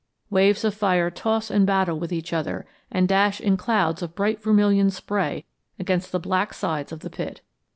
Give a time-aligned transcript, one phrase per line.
[0.31, 4.41] Waves of fire toss and battle with each other and dash in clouds of bright
[4.41, 5.45] vermilion spray
[5.77, 7.41] against the black sides of the pit.